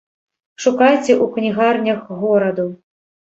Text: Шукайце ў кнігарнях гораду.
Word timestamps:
Шукайце 0.63 1.13
ў 1.15 1.25
кнігарнях 1.35 2.01
гораду. 2.21 2.65